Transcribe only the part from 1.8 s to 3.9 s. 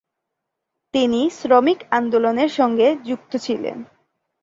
আন্দোলনের সঙ্গে যুক্ত ছিলেন।